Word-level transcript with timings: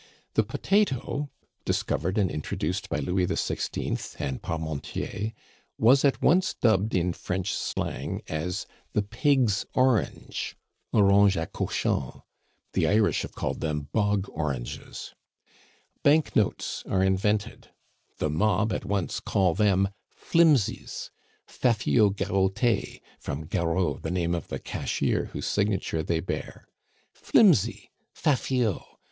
The 0.33 0.41
potato, 0.41 1.29
discovered 1.63 2.17
and 2.17 2.31
introduced 2.31 2.89
by 2.89 2.97
Louis 2.97 3.27
XVI. 3.27 4.15
and 4.19 4.41
Parmentier, 4.41 5.31
was 5.77 6.03
at 6.03 6.23
once 6.23 6.55
dubbed 6.55 6.95
in 6.95 7.13
French 7.13 7.53
slang 7.53 8.23
as 8.27 8.65
the 8.93 9.03
pig's 9.03 9.63
orange 9.75 10.57
(Orange 10.91 11.37
a 11.37 11.45
Cochons)[the 11.45 12.87
Irish 12.89 13.21
have 13.21 13.35
called 13.35 13.59
them 13.61 13.89
bog 13.91 14.27
oranges]. 14.31 15.13
Banknotes 16.01 16.83
are 16.89 17.03
invented; 17.03 17.69
the 18.17 18.31
"mob" 18.31 18.73
at 18.73 18.85
once 18.85 19.19
call 19.19 19.53
them 19.53 19.89
Flimsies 20.15 21.11
(fafiots 21.47 22.15
garotes, 22.15 23.01
from 23.19 23.45
"Garot," 23.45 24.01
the 24.01 24.09
name 24.09 24.33
of 24.33 24.47
the 24.47 24.57
cashier 24.57 25.25
whose 25.25 25.45
signature 25.45 26.01
they 26.01 26.21
bear). 26.21 26.67
Flimsy! 27.13 27.91
(fafiot.) 28.15 28.81